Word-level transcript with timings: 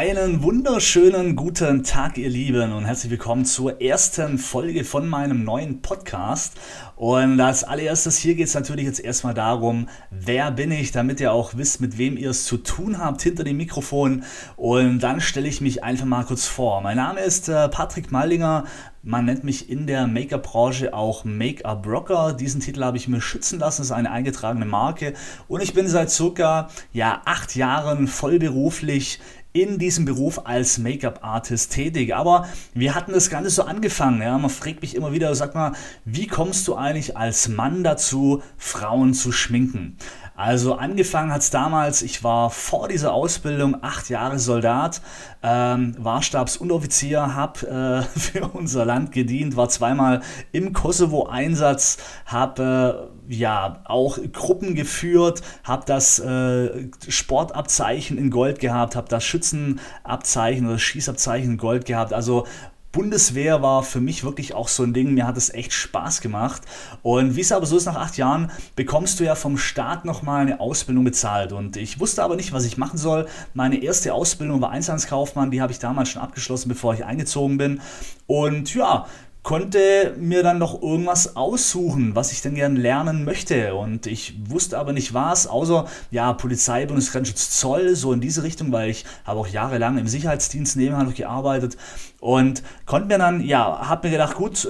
Einen 0.00 0.44
wunderschönen 0.44 1.34
guten 1.34 1.82
Tag, 1.82 2.18
ihr 2.18 2.28
Lieben, 2.28 2.72
und 2.72 2.84
herzlich 2.84 3.10
willkommen 3.10 3.44
zur 3.44 3.82
ersten 3.82 4.38
Folge 4.38 4.84
von 4.84 5.08
meinem 5.08 5.42
neuen 5.42 5.82
Podcast. 5.82 6.54
Und 6.94 7.40
als 7.40 7.64
allererstes 7.64 8.16
hier 8.16 8.36
geht 8.36 8.46
es 8.46 8.54
natürlich 8.54 8.86
jetzt 8.86 9.00
erstmal 9.00 9.34
darum, 9.34 9.88
wer 10.12 10.52
bin 10.52 10.70
ich, 10.70 10.92
damit 10.92 11.18
ihr 11.18 11.32
auch 11.32 11.56
wisst, 11.56 11.80
mit 11.80 11.98
wem 11.98 12.16
ihr 12.16 12.30
es 12.30 12.44
zu 12.44 12.58
tun 12.58 12.98
habt 12.98 13.22
hinter 13.22 13.42
dem 13.42 13.56
Mikrofon. 13.56 14.22
Und 14.54 15.00
dann 15.00 15.20
stelle 15.20 15.48
ich 15.48 15.60
mich 15.60 15.82
einfach 15.82 16.06
mal 16.06 16.24
kurz 16.24 16.46
vor. 16.46 16.80
Mein 16.80 16.98
Name 16.98 17.18
ist 17.18 17.48
äh, 17.48 17.68
Patrick 17.68 18.12
Mallinger. 18.12 18.66
Man 19.02 19.26
nennt 19.26 19.44
mich 19.44 19.70
in 19.70 19.86
der 19.86 20.08
Make-up-Branche 20.08 20.92
auch 20.92 21.24
Make-up-Rocker. 21.24 22.32
Diesen 22.32 22.60
Titel 22.60 22.82
habe 22.82 22.96
ich 22.96 23.06
mir 23.06 23.20
schützen 23.20 23.60
lassen. 23.60 23.82
Das 23.82 23.86
ist 23.86 23.92
eine 23.92 24.10
eingetragene 24.10 24.64
Marke. 24.64 25.14
Und 25.46 25.62
ich 25.62 25.72
bin 25.72 25.86
seit 25.86 26.10
circa 26.10 26.68
ja, 26.92 27.22
acht 27.24 27.54
Jahren 27.54 28.08
vollberuflich 28.08 29.20
in 29.52 29.78
diesem 29.78 30.04
Beruf 30.04 30.46
als 30.46 30.78
Make-up-Artist 30.78 31.72
tätig. 31.72 32.14
Aber 32.14 32.48
wir 32.74 32.94
hatten 32.94 33.12
das 33.12 33.30
Ganze 33.30 33.50
so 33.50 33.62
angefangen. 33.62 34.20
Ja? 34.20 34.36
Man 34.36 34.50
fragt 34.50 34.82
mich 34.82 34.94
immer 34.94 35.12
wieder, 35.12 35.34
sag 35.34 35.54
mal, 35.54 35.72
wie 36.04 36.26
kommst 36.26 36.66
du 36.68 36.74
eigentlich 36.74 37.16
als 37.16 37.48
Mann 37.48 37.84
dazu, 37.84 38.42
Frauen 38.56 39.14
zu 39.14 39.32
schminken? 39.32 39.96
Also 40.38 40.74
angefangen 40.74 41.32
hat 41.32 41.40
es 41.40 41.50
damals, 41.50 42.00
ich 42.00 42.22
war 42.22 42.50
vor 42.50 42.86
dieser 42.86 43.12
Ausbildung 43.12 43.82
acht 43.82 44.08
Jahre 44.08 44.38
Soldat, 44.38 45.02
ähm, 45.42 45.96
war 45.98 46.22
Stabsunteroffizier, 46.22 47.34
habe 47.34 47.66
äh, 47.66 48.02
für 48.18 48.46
unser 48.46 48.84
Land 48.84 49.10
gedient, 49.10 49.56
war 49.56 49.68
zweimal 49.68 50.20
im 50.52 50.72
Kosovo-Einsatz, 50.72 51.96
habe 52.24 53.10
äh, 53.28 53.34
ja 53.34 53.80
auch 53.86 54.16
Gruppen 54.32 54.76
geführt, 54.76 55.42
habe 55.64 55.84
das 55.86 56.20
äh, 56.20 56.88
Sportabzeichen 57.08 58.16
in 58.16 58.30
Gold 58.30 58.60
gehabt, 58.60 58.94
habe 58.94 59.08
das 59.08 59.24
Schützenabzeichen 59.24 60.68
oder 60.68 60.78
Schießabzeichen 60.78 61.50
in 61.50 61.58
Gold 61.58 61.84
gehabt. 61.84 62.12
Also 62.12 62.46
Bundeswehr 62.92 63.62
war 63.62 63.82
für 63.82 64.00
mich 64.00 64.24
wirklich 64.24 64.54
auch 64.54 64.68
so 64.68 64.82
ein 64.82 64.94
Ding. 64.94 65.12
Mir 65.12 65.26
hat 65.26 65.36
es 65.36 65.50
echt 65.50 65.72
Spaß 65.72 66.20
gemacht. 66.20 66.62
Und 67.02 67.36
wie 67.36 67.42
es 67.42 67.52
aber 67.52 67.66
so 67.66 67.76
ist, 67.76 67.84
nach 67.84 67.96
acht 67.96 68.16
Jahren 68.16 68.50
bekommst 68.76 69.20
du 69.20 69.24
ja 69.24 69.34
vom 69.34 69.58
Staat 69.58 70.04
nochmal 70.04 70.40
eine 70.40 70.60
Ausbildung 70.60 71.04
bezahlt. 71.04 71.52
Und 71.52 71.76
ich 71.76 72.00
wusste 72.00 72.22
aber 72.22 72.36
nicht, 72.36 72.52
was 72.52 72.64
ich 72.64 72.78
machen 72.78 72.98
soll. 72.98 73.28
Meine 73.52 73.82
erste 73.82 74.14
Ausbildung 74.14 74.62
war 74.62 74.70
Einzelhandelskaufmann. 74.70 75.50
Die 75.50 75.60
habe 75.60 75.72
ich 75.72 75.78
damals 75.78 76.08
schon 76.08 76.22
abgeschlossen, 76.22 76.70
bevor 76.70 76.94
ich 76.94 77.04
eingezogen 77.04 77.58
bin. 77.58 77.80
Und 78.26 78.74
ja, 78.74 79.06
konnte 79.48 80.14
mir 80.18 80.42
dann 80.42 80.58
noch 80.58 80.82
irgendwas 80.82 81.34
aussuchen, 81.34 82.14
was 82.14 82.32
ich 82.32 82.42
denn 82.42 82.54
gerne 82.54 82.78
lernen 82.78 83.24
möchte. 83.24 83.74
Und 83.76 84.06
ich 84.06 84.34
wusste 84.46 84.78
aber 84.78 84.92
nicht 84.92 85.14
was, 85.14 85.46
außer 85.46 85.86
ja, 86.10 86.34
Polizei, 86.34 86.84
Bundesgrenzschutz, 86.84 87.58
Zoll, 87.58 87.96
so 87.96 88.12
in 88.12 88.20
diese 88.20 88.42
Richtung, 88.42 88.72
weil 88.72 88.90
ich 88.90 89.06
habe 89.24 89.40
auch 89.40 89.46
jahrelang 89.46 89.96
im 89.96 90.06
Sicherheitsdienst 90.06 90.76
nebenher 90.76 91.02
noch 91.02 91.14
gearbeitet 91.14 91.78
und 92.20 92.62
konnte 92.84 93.08
mir 93.08 93.16
dann, 93.16 93.40
ja, 93.40 93.88
habe 93.88 94.08
mir 94.08 94.12
gedacht, 94.12 94.36
gut, 94.36 94.68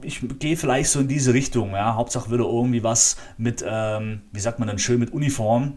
ich 0.00 0.20
gehe 0.38 0.56
vielleicht 0.56 0.88
so 0.88 1.00
in 1.00 1.08
diese 1.08 1.34
Richtung. 1.34 1.72
Ja, 1.72 1.94
Hauptsache 1.96 2.30
wieder 2.30 2.46
irgendwie 2.46 2.82
was 2.82 3.18
mit, 3.36 3.62
ähm, 3.68 4.22
wie 4.32 4.40
sagt 4.40 4.58
man 4.58 4.66
dann 4.66 4.78
schön, 4.78 4.98
mit 4.98 5.12
Uniform. 5.12 5.76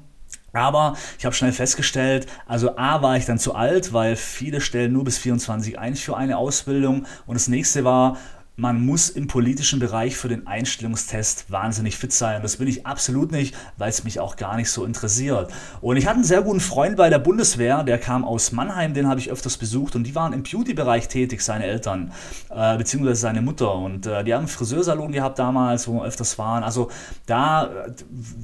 Aber 0.53 0.95
ich 1.17 1.25
habe 1.25 1.35
schnell 1.35 1.51
festgestellt, 1.51 2.27
also 2.47 2.77
A 2.77 3.01
war 3.01 3.17
ich 3.17 3.25
dann 3.25 3.39
zu 3.39 3.55
alt, 3.55 3.93
weil 3.93 4.15
viele 4.15 4.61
stellen 4.61 4.93
nur 4.93 5.03
bis 5.03 5.17
24 5.17 5.77
ein 5.77 5.95
für 5.95 6.17
eine 6.17 6.37
Ausbildung. 6.37 7.05
Und 7.25 7.35
das 7.35 7.47
nächste 7.47 7.83
war, 7.83 8.17
man 8.59 8.85
muss 8.85 9.09
im 9.09 9.27
politischen 9.27 9.79
Bereich 9.79 10.17
für 10.17 10.27
den 10.27 10.45
Einstellungstest 10.45 11.49
wahnsinnig 11.49 11.97
fit 11.97 12.11
sein. 12.11 12.41
Das 12.41 12.57
bin 12.57 12.67
ich 12.67 12.85
absolut 12.85 13.31
nicht, 13.31 13.55
weil 13.77 13.89
es 13.89 14.03
mich 14.03 14.19
auch 14.19 14.35
gar 14.35 14.57
nicht 14.57 14.69
so 14.69 14.83
interessiert. 14.83 15.51
Und 15.79 15.95
ich 15.95 16.05
hatte 16.05 16.15
einen 16.15 16.25
sehr 16.25 16.41
guten 16.41 16.59
Freund 16.59 16.97
bei 16.97 17.09
der 17.09 17.19
Bundeswehr, 17.19 17.83
der 17.83 17.97
kam 17.97 18.25
aus 18.25 18.51
Mannheim, 18.51 18.93
den 18.93 19.07
habe 19.07 19.19
ich 19.19 19.31
öfters 19.31 19.57
besucht 19.57 19.95
und 19.95 20.03
die 20.03 20.13
waren 20.13 20.33
im 20.33 20.43
Beauty-Bereich 20.43 21.07
tätig, 21.07 21.41
seine 21.41 21.65
Eltern, 21.65 22.11
äh, 22.49 22.77
beziehungsweise 22.77 23.21
seine 23.21 23.41
Mutter. 23.41 23.73
Und 23.73 24.05
äh, 24.05 24.25
die 24.25 24.33
haben 24.33 24.39
einen 24.39 24.47
Friseursalon 24.49 25.13
gehabt 25.13 25.39
damals, 25.39 25.87
wo 25.87 25.93
wir 25.93 26.03
öfters 26.03 26.37
waren. 26.37 26.63
Also 26.63 26.91
da 27.27 27.65
äh, 27.65 27.91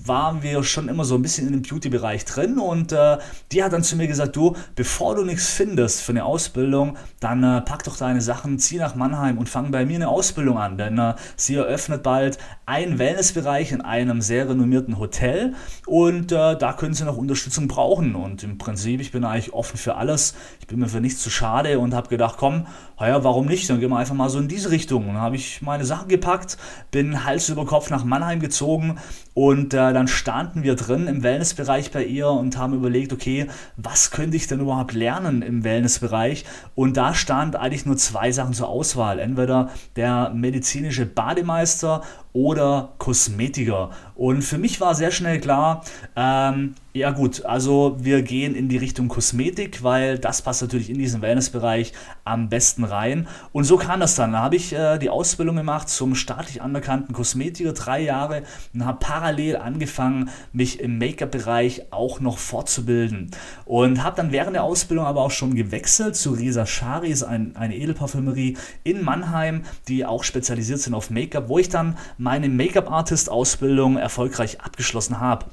waren 0.05 0.43
wir 0.43 0.63
schon 0.63 0.87
immer 0.87 1.03
so 1.03 1.15
ein 1.15 1.21
bisschen 1.21 1.47
in 1.47 1.53
dem 1.53 1.61
Beauty-Bereich 1.61 2.23
drin 2.23 2.57
und 2.57 2.93
äh, 2.93 3.17
die 3.51 3.63
hat 3.63 3.73
dann 3.73 3.83
zu 3.83 3.97
mir 3.97 4.07
gesagt, 4.07 4.37
du, 4.37 4.55
bevor 4.75 5.15
du 5.15 5.25
nichts 5.25 5.49
findest 5.49 6.01
für 6.01 6.13
eine 6.13 6.23
Ausbildung, 6.23 6.97
dann 7.19 7.43
äh, 7.43 7.59
pack 7.61 7.83
doch 7.83 7.97
deine 7.97 8.21
Sachen, 8.21 8.59
zieh 8.59 8.77
nach 8.77 8.95
Mannheim 8.95 9.37
und 9.37 9.49
fang 9.49 9.71
bei 9.71 9.85
mir 9.85 9.95
eine 9.95 10.04
eine 10.05 10.13
Ausbildung 10.13 10.57
an, 10.57 10.77
denn 10.77 10.97
äh, 10.97 11.15
sie 11.35 11.55
eröffnet 11.55 12.03
bald 12.03 12.37
einen 12.65 12.97
Wellnessbereich 12.97 13.71
in 13.71 13.81
einem 13.81 14.21
sehr 14.21 14.49
renommierten 14.49 14.97
Hotel 14.97 15.53
und 15.85 16.31
äh, 16.31 16.57
da 16.57 16.73
können 16.73 16.93
sie 16.93 17.05
noch 17.05 17.17
Unterstützung 17.17 17.67
brauchen. 17.67 18.15
Und 18.15 18.43
im 18.43 18.57
Prinzip, 18.57 19.01
ich 19.01 19.11
bin 19.11 19.23
eigentlich 19.23 19.53
offen 19.53 19.77
für 19.77 19.95
alles. 19.95 20.35
Ich 20.59 20.67
bin 20.67 20.79
mir 20.79 20.87
für 20.87 21.01
nichts 21.01 21.21
zu 21.21 21.29
schade 21.29 21.79
und 21.79 21.93
habe 21.93 22.09
gedacht, 22.09 22.35
komm, 22.37 22.65
ja, 22.99 23.23
warum 23.23 23.45
nicht? 23.45 23.69
Dann 23.69 23.79
gehen 23.79 23.89
wir 23.89 23.97
einfach 23.97 24.15
mal 24.15 24.29
so 24.29 24.39
in 24.39 24.47
diese 24.47 24.71
Richtung. 24.71 25.07
Und 25.07 25.15
dann 25.15 25.21
habe 25.21 25.35
ich 25.35 25.61
meine 25.61 25.85
Sachen 25.85 26.07
gepackt, 26.07 26.57
bin 26.91 27.25
Hals 27.25 27.49
über 27.49 27.65
Kopf 27.65 27.89
nach 27.89 28.03
Mannheim 28.03 28.39
gezogen 28.39 28.97
und 29.33 29.73
äh, 29.73 29.91
dann 29.93 30.07
standen 30.07 30.63
wir 30.63 30.75
drin 30.75 31.07
im 31.07 31.21
Wellnessbereich 31.21 31.91
bei 31.91 32.05
ihr 32.05 32.29
und 32.29 32.57
haben 32.57 32.73
überlegt, 32.73 33.11
okay, 33.11 33.47
was 33.75 34.11
könnte 34.11 34.37
ich 34.37 34.47
denn 34.47 34.61
überhaupt 34.61 34.93
lernen 34.93 35.41
im 35.41 35.63
Wellnessbereich? 35.63 36.45
Und 36.73 36.95
da 36.95 37.13
stand 37.13 37.55
eigentlich 37.57 37.85
nur 37.85 37.97
zwei 37.97 38.31
Sachen 38.31 38.53
zur 38.53 38.69
Auswahl. 38.69 39.19
Entweder 39.19 39.69
der 39.95 40.31
medizinische 40.31 41.05
Bademeister 41.05 42.03
oder 42.35 42.93
Kosmetiker. 42.97 43.91
Und 44.13 44.43
für 44.43 44.57
mich 44.57 44.81
war 44.81 44.93
sehr 44.93 45.11
schnell 45.11 45.39
klar, 45.39 45.85
ähm, 46.17 46.75
ja 46.95 47.11
gut, 47.11 47.43
also 47.43 47.97
wir 47.99 48.21
gehen 48.21 48.55
in 48.55 48.69
die 48.69 48.77
Richtung 48.77 49.09
Kosmetik, 49.09 49.83
weil 49.83 50.17
das 50.17 50.41
passt 50.41 50.61
natürlich 50.61 50.89
in 50.89 50.97
diesen 50.97 51.21
Wellnessbereich 51.21 51.91
am 52.23 52.47
besten 52.47 52.85
rein. 52.85 53.27
Und 53.51 53.65
so 53.65 53.75
kam 53.75 53.99
das 53.99 54.15
dann. 54.15 54.31
Da 54.31 54.39
habe 54.39 54.55
ich 54.55 54.71
äh, 54.71 54.97
die 54.97 55.09
Ausbildung 55.09 55.57
gemacht 55.57 55.89
zum 55.89 56.15
staatlich 56.15 56.61
anerkannten 56.61 57.13
Kosmetiker, 57.13 57.73
drei 57.73 58.01
Jahre, 58.01 58.43
und 58.73 58.85
habe 58.85 58.99
parallel 59.01 59.57
angefangen, 59.57 60.29
mich 60.53 60.79
im 60.79 60.97
Make-up-Bereich 60.97 61.91
auch 61.91 62.21
noch 62.21 62.37
fortzubilden. 62.37 63.31
Und 63.65 64.01
habe 64.01 64.15
dann 64.15 64.31
während 64.31 64.55
der 64.55 64.63
Ausbildung 64.63 65.05
aber 65.05 65.21
auch 65.21 65.31
schon 65.31 65.55
gewechselt 65.55 66.15
zu 66.15 66.31
Risa 66.31 66.65
Shari, 66.65 67.09
ist 67.09 67.23
ein, 67.23 67.57
eine 67.57 67.75
Edelparfümerie 67.75 68.55
in 68.85 69.03
Mannheim, 69.03 69.63
die 69.89 70.05
auch 70.05 70.23
spezialisiert 70.23 70.79
sind 70.79 70.93
auf 70.93 71.09
Make-up, 71.09 71.49
wo 71.49 71.59
ich 71.59 71.67
dann 71.67 71.97
meine 72.25 72.49
Make-up-Artist-Ausbildung 72.49 73.97
erfolgreich 73.97 74.59
abgeschlossen 74.59 75.19
habe. 75.19 75.45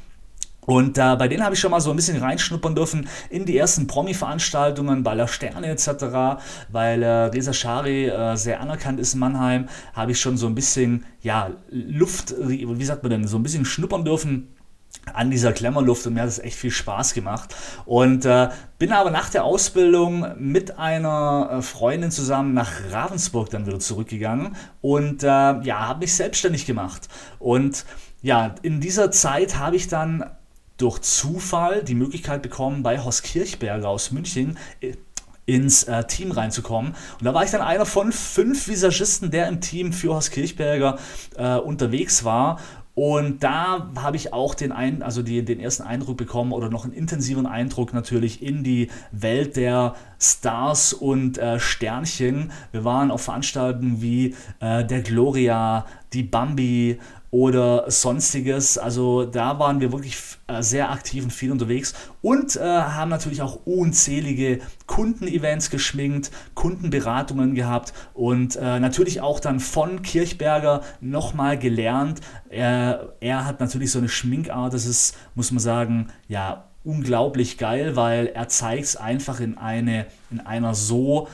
Und 0.64 0.96
äh, 0.96 1.16
bei 1.16 1.28
denen 1.28 1.44
habe 1.44 1.54
ich 1.54 1.60
schon 1.60 1.70
mal 1.70 1.80
so 1.80 1.90
ein 1.90 1.96
bisschen 1.96 2.16
reinschnuppern 2.16 2.74
dürfen 2.74 3.08
in 3.28 3.44
die 3.44 3.58
ersten 3.58 3.86
Promi-Veranstaltungen, 3.86 5.02
Baller 5.02 5.28
Sterne 5.28 5.66
etc., 5.66 6.40
weil 6.70 7.02
äh, 7.02 7.24
Reza 7.26 7.52
Shari 7.52 8.06
äh, 8.06 8.36
sehr 8.36 8.60
anerkannt 8.60 9.00
ist 9.00 9.12
in 9.12 9.20
Mannheim, 9.20 9.68
habe 9.92 10.12
ich 10.12 10.20
schon 10.20 10.38
so 10.38 10.46
ein 10.46 10.54
bisschen, 10.54 11.04
ja, 11.20 11.50
Luft, 11.68 12.34
wie 12.38 12.84
sagt 12.84 13.02
man 13.02 13.10
denn, 13.10 13.26
so 13.26 13.36
ein 13.36 13.42
bisschen 13.42 13.66
schnuppern 13.66 14.04
dürfen 14.04 14.51
an 15.12 15.30
dieser 15.30 15.52
Klemmerluft 15.52 16.06
und 16.06 16.14
mir 16.14 16.22
hat 16.22 16.28
es 16.28 16.38
echt 16.38 16.56
viel 16.56 16.70
Spaß 16.70 17.14
gemacht. 17.14 17.54
Und 17.84 18.24
äh, 18.24 18.50
bin 18.78 18.92
aber 18.92 19.10
nach 19.10 19.30
der 19.30 19.44
Ausbildung 19.44 20.26
mit 20.38 20.78
einer 20.78 21.50
äh, 21.58 21.62
Freundin 21.62 22.10
zusammen 22.10 22.54
nach 22.54 22.70
Ravensburg 22.90 23.50
dann 23.50 23.66
wieder 23.66 23.80
zurückgegangen 23.80 24.56
und 24.80 25.22
äh, 25.22 25.26
ja, 25.26 25.88
habe 25.88 26.00
mich 26.00 26.14
selbstständig 26.14 26.66
gemacht. 26.66 27.08
Und 27.38 27.84
ja, 28.22 28.54
in 28.62 28.80
dieser 28.80 29.10
Zeit 29.10 29.58
habe 29.58 29.76
ich 29.76 29.88
dann 29.88 30.24
durch 30.76 31.00
Zufall 31.00 31.82
die 31.82 31.94
Möglichkeit 31.94 32.42
bekommen, 32.42 32.82
bei 32.82 32.98
Horst 32.98 33.24
Kirchberger 33.24 33.88
aus 33.88 34.10
München 34.12 34.58
äh, 34.80 34.94
ins 35.44 35.84
äh, 35.84 36.04
Team 36.04 36.30
reinzukommen. 36.30 36.94
Und 37.18 37.24
da 37.24 37.34
war 37.34 37.42
ich 37.44 37.50
dann 37.50 37.60
einer 37.60 37.84
von 37.84 38.12
fünf 38.12 38.68
Visagisten, 38.68 39.30
der 39.32 39.48
im 39.48 39.60
Team 39.60 39.92
für 39.92 40.14
Horst 40.14 40.30
Kirchberger 40.30 40.98
äh, 41.36 41.56
unterwegs 41.56 42.24
war. 42.24 42.60
Und 42.94 43.42
da 43.42 43.90
habe 43.96 44.16
ich 44.16 44.34
auch 44.34 44.54
den, 44.54 44.70
ein, 44.70 45.02
also 45.02 45.22
die, 45.22 45.42
den 45.44 45.60
ersten 45.60 45.82
Eindruck 45.82 46.18
bekommen 46.18 46.52
oder 46.52 46.68
noch 46.68 46.84
einen 46.84 46.92
intensiveren 46.92 47.46
Eindruck 47.46 47.94
natürlich 47.94 48.42
in 48.42 48.64
die 48.64 48.90
Welt 49.12 49.56
der 49.56 49.94
Stars 50.20 50.92
und 50.92 51.38
äh, 51.38 51.58
Sternchen. 51.58 52.52
Wir 52.70 52.84
waren 52.84 53.10
auf 53.10 53.22
Veranstaltungen 53.22 54.02
wie 54.02 54.34
äh, 54.60 54.84
der 54.84 55.00
Gloria, 55.00 55.86
die 56.12 56.22
Bambi 56.22 56.98
oder 57.30 57.90
sonstiges. 57.90 58.76
Also 58.76 59.24
da 59.24 59.58
waren 59.58 59.80
wir 59.80 59.90
wirklich 59.90 60.18
äh, 60.46 60.62
sehr 60.62 60.90
aktiv 60.90 61.24
und 61.24 61.32
viel 61.32 61.50
unterwegs 61.50 61.94
und 62.20 62.56
äh, 62.56 62.60
haben 62.60 63.08
natürlich 63.08 63.40
auch 63.40 63.60
unzählige 63.64 64.60
Kundenevents 64.92 65.70
geschminkt, 65.70 66.30
Kundenberatungen 66.52 67.54
gehabt 67.54 67.94
und 68.12 68.56
äh, 68.56 68.78
natürlich 68.78 69.22
auch 69.22 69.40
dann 69.40 69.58
von 69.58 70.02
Kirchberger 70.02 70.82
nochmal 71.00 71.58
gelernt. 71.58 72.20
Er, 72.50 73.14
er 73.20 73.46
hat 73.46 73.58
natürlich 73.58 73.90
so 73.90 74.00
eine 74.00 74.10
Schminkart, 74.10 74.74
das 74.74 74.84
ist, 74.84 75.16
muss 75.34 75.50
man 75.50 75.60
sagen, 75.60 76.08
ja, 76.28 76.68
unglaublich 76.84 77.56
geil, 77.56 77.96
weil 77.96 78.26
er 78.26 78.48
zeigt 78.48 78.84
es 78.84 78.96
einfach 78.96 79.40
in, 79.40 79.56
eine, 79.56 80.04
in 80.30 80.40
einer 80.40 80.74
so 80.74 81.26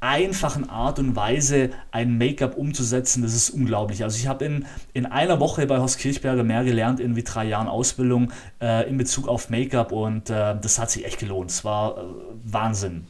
einfachen 0.00 0.68
Art 0.68 0.98
und 0.98 1.14
Weise 1.14 1.70
ein 1.90 2.16
Make-up 2.16 2.56
umzusetzen, 2.56 3.22
das 3.22 3.34
ist 3.34 3.50
unglaublich. 3.50 4.02
Also 4.02 4.18
ich 4.18 4.26
habe 4.26 4.44
in, 4.46 4.66
in 4.94 5.06
einer 5.06 5.40
Woche 5.40 5.66
bei 5.66 5.78
Horst 5.78 5.98
Kirchberger 5.98 6.42
mehr 6.42 6.64
gelernt 6.64 7.00
in 7.00 7.16
wie 7.16 7.22
drei 7.22 7.44
Jahren 7.44 7.68
Ausbildung 7.68 8.32
äh, 8.60 8.88
in 8.88 8.96
Bezug 8.96 9.28
auf 9.28 9.50
Make-up 9.50 9.92
und 9.92 10.30
äh, 10.30 10.56
das 10.60 10.78
hat 10.78 10.90
sich 10.90 11.04
echt 11.04 11.18
gelohnt. 11.18 11.50
Es 11.50 11.64
war 11.64 11.98
äh, 11.98 12.00
Wahnsinn. 12.44 13.06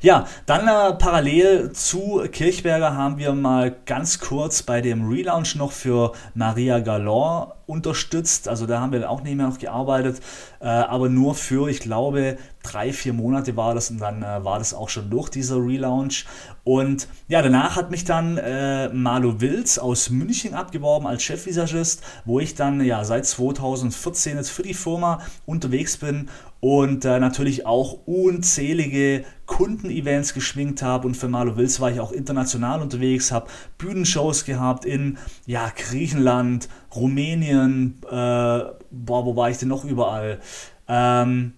Ja, 0.00 0.26
dann 0.46 0.66
äh, 0.66 0.94
parallel 0.94 1.72
zu 1.72 2.22
Kirchberger 2.30 2.96
haben 2.96 3.18
wir 3.18 3.32
mal 3.32 3.74
ganz 3.86 4.18
kurz 4.18 4.62
bei 4.62 4.80
dem 4.80 5.08
Relaunch 5.08 5.54
noch 5.54 5.72
für 5.72 6.12
Maria 6.34 6.80
Galore 6.80 7.54
unterstützt. 7.66 8.48
Also 8.48 8.66
da 8.66 8.80
haben 8.80 8.92
wir 8.92 9.08
auch 9.08 9.22
nicht 9.22 9.36
mehr 9.36 9.46
noch 9.46 9.58
gearbeitet, 9.58 10.20
äh, 10.60 10.66
aber 10.66 11.08
nur 11.08 11.36
für, 11.36 11.68
ich 11.68 11.80
glaube, 11.80 12.36
drei, 12.62 12.92
vier 12.92 13.12
Monate 13.12 13.56
war 13.56 13.74
das 13.74 13.90
und 13.90 14.00
dann 14.00 14.22
äh, 14.22 14.44
war 14.44 14.58
das 14.58 14.74
auch 14.74 14.88
schon 14.88 15.08
durch 15.08 15.28
dieser 15.28 15.56
Relaunch. 15.56 16.26
Und 16.64 17.06
ja, 17.28 17.40
danach 17.40 17.76
hat 17.76 17.90
mich 17.90 18.04
dann 18.04 18.38
äh, 18.38 18.88
Marlo 18.88 19.40
Wilz 19.40 19.78
aus 19.78 20.10
München 20.10 20.54
abgeworben 20.54 21.06
als 21.06 21.22
Chefvisagist, 21.22 22.02
wo 22.24 22.40
ich 22.40 22.54
dann 22.54 22.82
ja 22.84 23.04
seit 23.04 23.24
2014 23.24 24.36
jetzt 24.36 24.50
für 24.50 24.62
die 24.62 24.74
Firma 24.74 25.20
unterwegs 25.46 25.96
bin 25.96 26.28
und 26.60 27.04
äh, 27.04 27.18
natürlich 27.18 27.66
auch 27.66 28.06
unzählige 28.06 29.24
Kundenevents 29.60 30.32
geschminkt 30.32 30.82
habe 30.82 31.06
und 31.06 31.18
für 31.18 31.28
Marlo 31.28 31.54
Wills 31.58 31.80
war 31.80 31.90
ich 31.90 32.00
auch 32.00 32.12
international 32.12 32.80
unterwegs, 32.80 33.30
habe 33.30 33.50
Bühnenshows 33.76 34.46
gehabt 34.46 34.86
in 34.86 35.18
ja, 35.44 35.70
Griechenland, 35.76 36.70
Rumänien, 36.94 37.98
äh, 38.06 38.10
boah, 38.10 39.26
wo 39.26 39.36
war 39.36 39.50
ich 39.50 39.58
denn 39.58 39.68
noch 39.68 39.84
überall? 39.84 40.40
Ähm, 40.88 41.52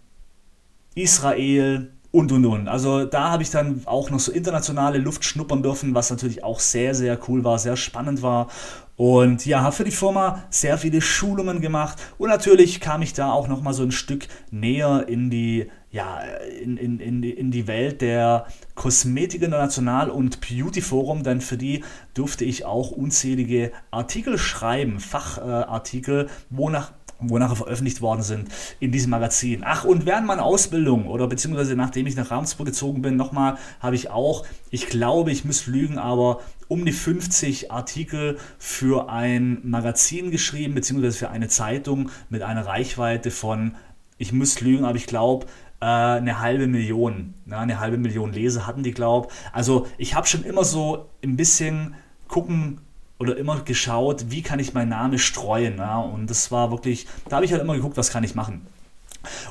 Israel, 0.97 1.93
und 2.11 2.31
und 2.31 2.45
und. 2.45 2.69
Also 2.69 3.07
da 3.07 3.31
habe 3.31 3.43
ich 3.43 3.51
dann 3.51 3.83
auch 3.87 4.11
noch 4.11 4.21
so 4.21 4.33
internationale 4.33 4.99
Luft 4.99 5.25
schnuppern 5.25 5.63
dürfen, 5.63 5.95
was 5.95 6.11
natürlich 6.11 6.45
auch 6.45 6.61
sehr, 6.61 6.95
sehr 6.95 7.19
cool 7.29 7.43
war, 7.43 7.59
sehr 7.59 7.77
spannend 7.77 8.21
war. 8.21 8.49
Und 8.97 9.47
ja, 9.47 9.63
habe 9.63 9.75
für 9.75 9.85
die 9.85 9.91
Firma 9.91 10.43
sehr 10.51 10.77
viele 10.77 11.01
Schulungen 11.01 11.61
gemacht 11.61 11.99
und 12.19 12.29
natürlich 12.29 12.81
kam 12.81 13.01
ich 13.01 13.15
da 13.15 13.33
auch 13.33 13.49
nochmal 13.49 13.73
so 13.73 13.83
ein 13.83 13.91
Stück 13.91 14.29
näher 14.51 15.07
in 15.09 15.31
die, 15.31 15.71
ja, 15.93 16.21
in, 16.63 16.79
in, 16.79 16.99
in, 16.99 17.23
in 17.23 17.51
die 17.51 17.67
Welt 17.67 18.01
der 18.01 18.47
Kosmetik 18.75 19.43
International 19.43 20.11
und 20.11 20.41
Beauty 20.41 20.81
Forum, 20.81 21.23
denn 21.23 21.43
für 21.43 21.59
die 21.59 21.85
durfte 22.15 22.47
ich 22.47 22.65
auch 22.65 22.91
unzählige 22.91 23.73
Artikel 23.91 24.39
schreiben, 24.39 25.01
Fachartikel, 25.01 26.29
wonach 26.49 26.93
wo 27.25 27.39
nachher 27.39 27.57
veröffentlicht 27.57 28.01
worden 28.01 28.23
sind 28.23 28.49
in 28.81 28.91
diesem 28.91 29.11
Magazin. 29.11 29.63
Ach, 29.65 29.85
und 29.85 30.07
während 30.07 30.27
meiner 30.27 30.43
Ausbildung 30.43 31.07
oder 31.07 31.29
beziehungsweise 31.29 31.77
nachdem 31.77 32.07
ich 32.07 32.17
nach 32.17 32.31
Ravensburg 32.31 32.67
gezogen 32.67 33.03
bin, 33.03 33.17
nochmal 33.17 33.59
habe 33.81 33.95
ich 33.95 34.11
auch, 34.11 34.45
ich 34.71 34.89
glaube, 34.89 35.31
ich 35.31 35.45
muss 35.45 35.67
lügen, 35.67 35.99
aber 35.99 36.41
um 36.69 36.85
die 36.85 36.93
50 36.93 37.71
Artikel 37.71 38.39
für 38.59 39.09
ein 39.09 39.61
Magazin 39.63 40.31
geschrieben, 40.31 40.75
beziehungsweise 40.75 41.17
für 41.17 41.31
eine 41.31 41.49
Zeitung 41.49 42.11
mit 42.29 42.43
einer 42.43 42.67
Reichweite 42.67 43.31
von, 43.31 43.77
ich 44.19 44.33
muss 44.33 44.61
lügen, 44.61 44.85
aber 44.85 44.97
ich 44.97 45.07
glaube, 45.07 45.47
eine 45.87 46.41
halbe 46.41 46.67
Million. 46.67 47.35
Ja, 47.47 47.61
eine 47.61 47.81
halbe 47.81 47.99
Million 47.99 48.33
Leser 48.33 48.67
hatten 48.67 48.83
die, 48.83 48.93
glaube 48.93 49.29
Also 49.53 49.87
ich 49.99 50.15
habe 50.15 50.27
schon 50.27 50.45
immer 50.45 50.65
so 50.65 51.09
ein 51.23 51.37
bisschen 51.37 51.95
gucken 52.29 52.81
oder 53.19 53.37
immer 53.37 53.61
geschaut, 53.61 54.27
wie 54.31 54.43
kann 54.43 54.59
ich 54.59 54.75
meinen 54.75 54.89
Namen 54.91 55.19
streuen. 55.19 55.79
Ja? 55.79 55.99
Und 55.99 56.31
das 56.31 56.51
war 56.51 56.71
wirklich, 56.71 57.07
da 57.29 57.37
habe 57.37 57.45
ich 57.45 57.53
halt 57.53 57.63
immer 57.63 57.75
geguckt, 57.75 57.97
was 57.97 58.11
kann 58.11 58.25
ich 58.25 58.35
machen. 58.35 58.67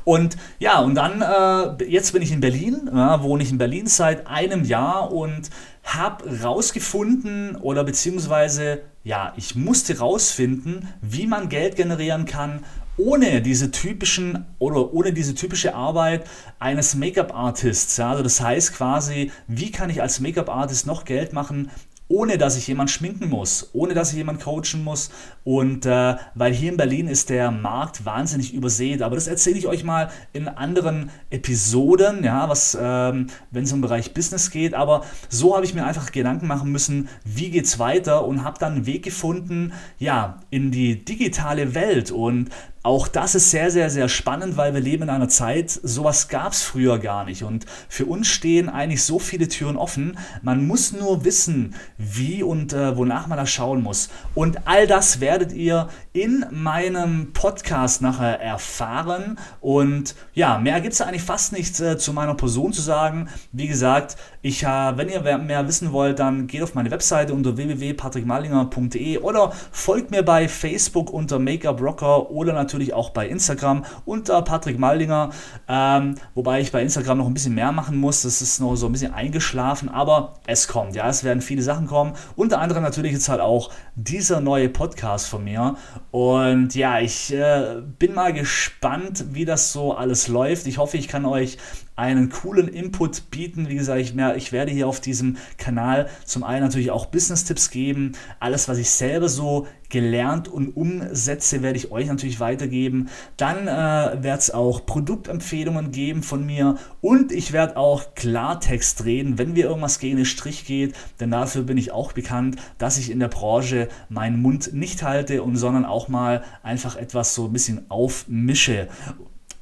Und 0.03 0.37
ja, 0.59 0.79
und 0.79 0.95
dann, 0.95 1.21
äh, 1.21 1.83
jetzt 1.85 2.11
bin 2.11 2.21
ich 2.21 2.31
in 2.31 2.41
Berlin, 2.41 2.89
ja, 2.93 3.23
wohne 3.23 3.43
ich 3.43 3.51
in 3.51 3.57
Berlin 3.57 3.87
seit 3.87 4.27
einem 4.27 4.65
Jahr 4.65 5.11
und 5.11 5.49
habe 5.83 6.43
rausgefunden 6.43 7.55
oder 7.55 7.83
beziehungsweise, 7.83 8.81
ja, 9.03 9.33
ich 9.37 9.55
musste 9.55 9.99
rausfinden, 9.99 10.89
wie 11.01 11.25
man 11.25 11.49
Geld 11.49 11.75
generieren 11.75 12.25
kann, 12.25 12.63
ohne 12.97 13.41
diese 13.41 13.71
typischen 13.71 14.45
oder 14.59 14.93
ohne 14.93 15.13
diese 15.13 15.35
typische 15.35 15.73
Arbeit 15.75 16.25
eines 16.59 16.95
Make-up-Artists. 16.95 17.97
Ja, 17.97 18.11
also 18.11 18.23
das 18.23 18.41
heißt 18.41 18.73
quasi, 18.73 19.31
wie 19.47 19.71
kann 19.71 19.89
ich 19.89 20.01
als 20.01 20.19
Make-up-Artist 20.19 20.85
noch 20.87 21.05
Geld 21.05 21.33
machen, 21.33 21.69
ohne 22.11 22.37
dass 22.37 22.57
ich 22.57 22.67
jemand 22.67 22.91
schminken 22.91 23.29
muss, 23.29 23.69
ohne 23.73 23.93
dass 23.93 24.11
ich 24.11 24.17
jemand 24.17 24.41
coachen 24.41 24.83
muss. 24.83 25.11
Und 25.43 25.85
äh, 25.85 26.15
weil 26.35 26.53
hier 26.53 26.71
in 26.71 26.77
Berlin 26.77 27.07
ist 27.07 27.29
der 27.29 27.51
Markt 27.51 28.05
wahnsinnig 28.05 28.53
übersät. 28.53 29.01
Aber 29.01 29.15
das 29.15 29.27
erzähle 29.27 29.57
ich 29.57 29.67
euch 29.67 29.83
mal 29.83 30.11
in 30.33 30.47
anderen 30.49 31.09
Episoden, 31.29 32.23
ja, 32.23 32.49
was, 32.49 32.77
ähm, 32.79 33.27
wenn 33.49 33.63
es 33.63 33.71
um 33.71 33.77
den 33.77 33.83
Bereich 33.83 34.13
Business 34.13 34.51
geht. 34.51 34.73
Aber 34.73 35.05
so 35.29 35.55
habe 35.55 35.65
ich 35.65 35.73
mir 35.73 35.85
einfach 35.85 36.11
Gedanken 36.11 36.47
machen 36.47 36.71
müssen, 36.71 37.07
wie 37.23 37.49
geht 37.49 37.65
es 37.65 37.79
weiter 37.79 38.25
und 38.25 38.43
habe 38.43 38.59
dann 38.59 38.73
einen 38.73 38.85
Weg 38.85 39.03
gefunden, 39.03 39.71
ja, 39.97 40.41
in 40.49 40.71
die 40.71 41.05
digitale 41.05 41.73
Welt. 41.73 42.11
Und 42.11 42.49
auch 42.83 43.07
das 43.07 43.35
ist 43.35 43.51
sehr, 43.51 43.69
sehr, 43.69 43.91
sehr 43.91 44.09
spannend, 44.09 44.57
weil 44.57 44.73
wir 44.73 44.81
leben 44.81 45.03
in 45.03 45.09
einer 45.11 45.29
Zeit, 45.29 45.69
sowas 45.69 46.29
gab 46.29 46.53
es 46.53 46.63
früher 46.63 46.97
gar 46.97 47.25
nicht. 47.25 47.43
Und 47.43 47.67
für 47.87 48.07
uns 48.07 48.27
stehen 48.27 48.69
eigentlich 48.69 49.03
so 49.03 49.19
viele 49.19 49.47
Türen 49.47 49.77
offen. 49.77 50.17
Man 50.41 50.65
muss 50.65 50.91
nur 50.91 51.23
wissen, 51.23 51.75
wie 51.99 52.41
und 52.41 52.73
äh, 52.73 52.97
wonach 52.97 53.27
man 53.27 53.37
da 53.37 53.45
schauen 53.45 53.83
muss. 53.83 54.09
Und 54.33 54.67
all 54.67 54.87
das 54.87 55.19
werdet 55.19 55.53
ihr 55.53 55.89
in 56.11 56.43
meinem 56.49 57.33
Podcast 57.33 58.01
nachher 58.01 58.41
erfahren. 58.41 59.37
Und 59.59 60.15
ja, 60.33 60.57
mehr 60.57 60.81
gibt 60.81 60.93
es 60.93 61.01
eigentlich 61.01 61.21
fast 61.21 61.53
nicht 61.53 61.79
äh, 61.79 61.99
zu 61.99 62.13
meiner 62.13 62.33
Person 62.33 62.73
zu 62.73 62.81
sagen. 62.81 63.29
Wie 63.51 63.67
gesagt, 63.67 64.17
ich, 64.41 64.63
äh, 64.63 64.97
wenn 64.97 65.07
ihr 65.07 65.21
mehr 65.37 65.67
wissen 65.67 65.91
wollt, 65.91 66.17
dann 66.17 66.47
geht 66.47 66.63
auf 66.63 66.73
meine 66.73 66.89
Webseite 66.89 67.35
unter 67.35 67.57
www.patrickmalinger.de 67.57 69.19
oder 69.19 69.51
folgt 69.71 70.09
mir 70.09 70.23
bei 70.23 70.47
Facebook 70.47 71.13
unter 71.13 71.37
Makeup 71.37 71.79
Rocker 71.79 72.31
oder 72.31 72.53
natürlich 72.53 72.70
natürlich 72.71 72.93
auch 72.93 73.09
bei 73.09 73.27
Instagram 73.27 73.83
unter 74.05 74.41
Patrick 74.41 74.79
Maldinger. 74.79 75.31
Ähm, 75.67 76.15
wobei 76.35 76.61
ich 76.61 76.71
bei 76.71 76.81
Instagram 76.81 77.17
noch 77.17 77.27
ein 77.27 77.33
bisschen 77.33 77.55
mehr 77.55 77.71
machen 77.71 77.97
muss. 77.97 78.21
Das 78.21 78.41
ist 78.41 78.59
noch 78.59 78.75
so 78.75 78.85
ein 78.85 78.91
bisschen 78.91 79.13
eingeschlafen, 79.13 79.89
aber 79.89 80.33
es 80.47 80.67
kommt. 80.67 80.95
Ja, 80.95 81.09
es 81.09 81.23
werden 81.23 81.41
viele 81.41 81.61
Sachen 81.61 81.87
kommen. 81.87 82.13
Unter 82.35 82.59
anderem 82.59 82.83
natürlich 82.83 83.11
jetzt 83.11 83.29
halt 83.29 83.41
auch 83.41 83.71
dieser 83.95 84.39
neue 84.39 84.69
Podcast 84.69 85.27
von 85.27 85.43
mir. 85.43 85.75
Und 86.11 86.75
ja, 86.75 86.99
ich 86.99 87.33
äh, 87.33 87.81
bin 87.99 88.13
mal 88.13 88.33
gespannt, 88.33 89.25
wie 89.31 89.45
das 89.45 89.73
so 89.73 89.93
alles 89.93 90.27
läuft. 90.27 90.67
Ich 90.67 90.77
hoffe, 90.77 90.97
ich 90.97 91.07
kann 91.07 91.25
euch 91.25 91.57
einen 91.95 92.29
coolen 92.29 92.67
Input 92.67 93.29
bieten. 93.29 93.69
Wie 93.69 93.75
gesagt, 93.75 93.99
ich, 93.99 94.13
mehr, 94.13 94.35
ich 94.35 94.51
werde 94.51 94.71
hier 94.71 94.87
auf 94.87 94.99
diesem 95.01 95.37
Kanal 95.57 96.09
zum 96.25 96.43
einen 96.43 96.63
natürlich 96.63 96.89
auch 96.89 97.07
Business-Tipps 97.07 97.69
geben. 97.69 98.13
Alles, 98.39 98.67
was 98.67 98.77
ich 98.77 98.89
selber 98.89 99.29
so 99.29 99.67
gelernt 99.91 100.47
und 100.47 100.75
umsetze, 100.75 101.61
werde 101.61 101.77
ich 101.77 101.91
euch 101.91 102.07
natürlich 102.07 102.39
weitergeben. 102.39 103.09
Dann 103.37 103.67
äh, 103.67 104.23
wird 104.23 104.39
es 104.39 104.51
auch 104.51 104.85
Produktempfehlungen 104.85 105.91
geben 105.91 106.23
von 106.23 106.45
mir 106.45 106.77
und 107.01 107.31
ich 107.31 107.51
werde 107.51 107.77
auch 107.77 108.15
Klartext 108.15 109.05
reden, 109.05 109.37
wenn 109.37 109.53
mir 109.53 109.65
irgendwas 109.65 109.99
gegen 109.99 110.17
den 110.17 110.25
Strich 110.25 110.65
geht, 110.65 110.95
denn 111.19 111.29
dafür 111.29 111.63
bin 111.63 111.77
ich 111.77 111.91
auch 111.91 112.13
bekannt, 112.13 112.55
dass 112.79 112.97
ich 112.97 113.11
in 113.11 113.19
der 113.19 113.27
Branche 113.27 113.89
meinen 114.09 114.41
Mund 114.41 114.73
nicht 114.73 115.03
halte 115.03 115.43
und 115.43 115.57
sondern 115.57 115.85
auch 115.85 116.07
mal 116.07 116.43
einfach 116.63 116.95
etwas 116.95 117.35
so 117.35 117.45
ein 117.45 117.53
bisschen 117.53 117.89
aufmische. 117.89 118.87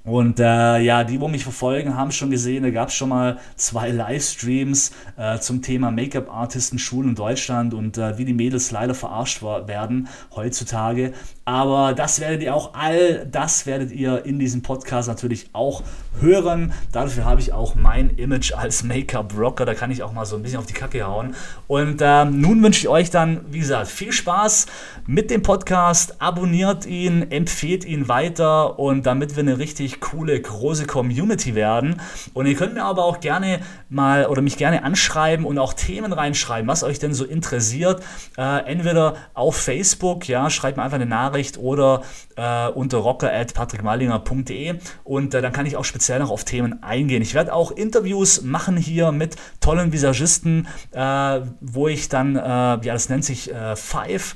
Und 0.09 0.39
äh, 0.39 0.79
ja, 0.79 1.03
die, 1.03 1.21
wo 1.21 1.27
mich 1.27 1.43
verfolgen, 1.43 1.95
haben 1.95 2.11
schon 2.11 2.31
gesehen, 2.31 2.63
da 2.63 2.71
gab 2.71 2.89
es 2.89 2.95
schon 2.95 3.09
mal 3.09 3.37
zwei 3.55 3.91
Livestreams 3.91 4.91
äh, 5.17 5.37
zum 5.37 5.61
Thema 5.61 5.91
Make-up-Artisten, 5.91 6.79
Schulen 6.79 7.09
in 7.09 7.15
Deutschland 7.15 7.75
und 7.75 7.99
äh, 7.99 8.17
wie 8.17 8.25
die 8.25 8.33
Mädels 8.33 8.71
leider 8.71 8.95
verarscht 8.95 9.43
werden 9.43 10.07
heutzutage. 10.35 11.13
Aber 11.45 11.93
das 11.93 12.19
werdet 12.19 12.41
ihr 12.41 12.55
auch, 12.55 12.73
all 12.73 13.27
das 13.27 13.67
werdet 13.67 13.91
ihr 13.91 14.25
in 14.25 14.39
diesem 14.39 14.63
Podcast 14.63 15.07
natürlich 15.07 15.49
auch 15.53 15.83
hören. 16.19 16.73
Dafür 16.91 17.25
habe 17.25 17.41
ich 17.41 17.53
auch 17.53 17.75
mein 17.75 18.09
Image 18.11 18.53
als 18.53 18.83
Make-up-Rocker. 18.83 19.65
Da 19.65 19.75
kann 19.75 19.91
ich 19.91 20.01
auch 20.01 20.11
mal 20.11 20.25
so 20.25 20.35
ein 20.37 20.41
bisschen 20.41 20.57
auf 20.57 20.65
die 20.65 20.73
Kacke 20.73 21.05
hauen. 21.05 21.35
Und 21.67 22.01
ähm, 22.01 22.41
nun 22.41 22.63
wünsche 22.63 22.81
ich 22.81 22.87
euch 22.87 23.11
dann, 23.11 23.41
wie 23.51 23.59
gesagt, 23.59 23.87
viel 23.87 24.11
Spaß 24.11 24.65
mit 25.05 25.29
dem 25.29 25.43
Podcast. 25.43 26.19
Abonniert 26.19 26.87
ihn, 26.87 27.31
empfehlt 27.31 27.85
ihn 27.85 28.07
weiter 28.07 28.79
und 28.79 29.05
damit 29.05 29.35
wir 29.35 29.43
eine 29.43 29.59
richtig 29.59 29.98
coole, 29.99 30.39
große 30.39 30.85
Community 30.85 31.55
werden. 31.55 32.01
Und 32.33 32.45
ihr 32.45 32.55
könnt 32.55 32.73
mir 32.73 32.83
aber 32.83 33.05
auch 33.05 33.19
gerne 33.19 33.59
mal 33.89 34.25
oder 34.25 34.41
mich 34.41 34.57
gerne 34.57 34.83
anschreiben 34.83 35.45
und 35.45 35.57
auch 35.57 35.73
Themen 35.73 36.13
reinschreiben, 36.13 36.67
was 36.67 36.83
euch 36.83 36.99
denn 36.99 37.13
so 37.13 37.25
interessiert. 37.25 38.03
Äh, 38.37 38.65
entweder 38.65 39.15
auf 39.33 39.55
Facebook, 39.55 40.27
ja, 40.27 40.49
schreibt 40.49 40.77
mir 40.77 40.83
einfach 40.83 40.95
eine 40.95 41.05
Nachricht 41.05 41.57
oder 41.57 42.01
äh, 42.35 42.67
unter 42.69 42.97
rocker.patrickmalinger.de 42.99 44.79
und 45.03 45.33
äh, 45.33 45.41
dann 45.41 45.53
kann 45.53 45.65
ich 45.65 45.77
auch 45.77 45.85
speziell 45.85 46.19
noch 46.19 46.31
auf 46.31 46.43
Themen 46.43 46.83
eingehen. 46.83 47.21
Ich 47.21 47.33
werde 47.33 47.53
auch 47.53 47.71
Interviews 47.71 48.41
machen 48.41 48.77
hier 48.77 49.11
mit 49.11 49.35
tollen 49.59 49.91
Visagisten, 49.91 50.67
äh, 50.91 51.41
wo 51.61 51.87
ich 51.87 52.09
dann, 52.09 52.35
äh, 52.35 52.39
ja, 52.39 52.77
das 52.79 53.09
nennt 53.09 53.25
sich 53.25 53.53
äh, 53.53 53.75
Five 53.75 54.35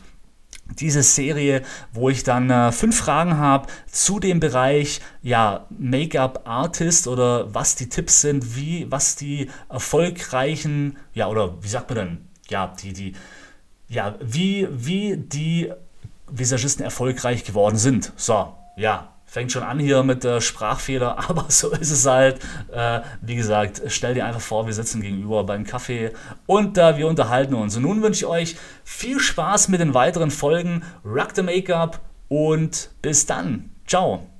diese 0.80 1.04
Serie, 1.04 1.62
wo 1.92 2.10
ich 2.10 2.24
dann 2.24 2.50
äh, 2.50 2.72
fünf 2.72 2.98
Fragen 2.98 3.38
habe 3.38 3.68
zu 3.88 4.20
dem 4.20 4.40
Bereich 4.40 5.02
ja, 5.22 5.66
Make-up 5.70 6.42
Artist 6.46 7.08
oder 7.08 7.54
was 7.54 7.76
die 7.76 7.90
Tipps 7.90 8.22
sind, 8.22 8.56
wie, 8.56 8.92
was 8.92 9.16
die 9.16 9.50
erfolgreichen, 9.70 10.98
ja, 11.14 11.28
oder 11.28 11.62
wie 11.62 11.68
sagt 11.68 11.90
man 11.90 11.98
denn, 11.98 12.18
ja, 12.50 12.74
die, 12.82 12.94
die, 12.94 13.14
ja, 13.88 14.16
wie, 14.22 14.68
wie 14.72 15.18
die 15.18 15.72
Visagisten 16.28 16.84
erfolgreich 16.84 17.44
geworden 17.44 17.78
sind. 17.78 18.12
So, 18.16 18.54
ja, 18.76 19.13
fängt 19.34 19.52
schon 19.52 19.64
an 19.64 19.80
hier 19.80 20.04
mit 20.04 20.24
äh, 20.26 20.40
Sprachfehler, 20.40 21.18
aber 21.30 21.46
so 21.50 21.72
ist 21.72 21.90
es 21.90 22.06
halt. 22.06 22.40
Äh, 22.72 23.02
wie 23.22 23.36
gesagt, 23.36 23.82
stell 23.88 24.14
dir 24.14 24.26
einfach 24.26 24.42
vor, 24.42 24.68
wir 24.68 24.74
sitzen 24.74 25.02
gegenüber 25.02 25.44
beim 25.44 25.66
Kaffee 25.66 26.12
und 26.46 26.78
äh, 26.78 26.98
wir 26.98 27.08
unterhalten 27.08 27.56
uns. 27.56 27.76
Und 27.76 27.82
nun 27.82 28.04
wünsche 28.04 28.26
ich 28.26 28.28
euch 28.28 28.56
viel 28.84 29.20
Spaß 29.20 29.70
mit 29.70 29.82
den 29.82 29.96
weiteren 29.96 30.30
Folgen. 30.30 30.84
Rock 31.04 31.30
the 31.34 31.42
Make-up 31.42 32.00
und 32.28 32.92
bis 33.02 33.26
dann. 33.26 33.72
Ciao. 33.88 34.33